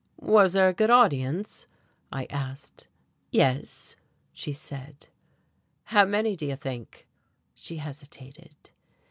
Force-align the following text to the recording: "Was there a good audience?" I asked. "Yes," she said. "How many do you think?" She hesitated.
"Was 0.23 0.53
there 0.53 0.67
a 0.67 0.73
good 0.73 0.89
audience?" 0.89 1.67
I 2.11 2.25
asked. 2.31 2.87
"Yes," 3.29 3.95
she 4.33 4.51
said. 4.51 5.09
"How 5.83 6.05
many 6.05 6.35
do 6.35 6.47
you 6.47 6.55
think?" 6.55 7.05
She 7.53 7.77
hesitated. 7.77 8.71